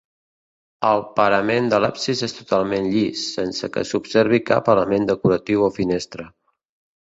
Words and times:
El 0.91 1.01
parament 1.19 1.67
de 1.73 1.79
l'absis 1.85 2.23
és 2.27 2.33
totalment 2.37 2.87
llis, 2.93 3.27
sense 3.37 3.69
que 3.77 3.85
s'observi 3.91 4.41
cap 4.49 4.73
element 4.75 5.07
decoratiu 5.13 5.69
o 5.69 5.71
finestra. 5.79 6.27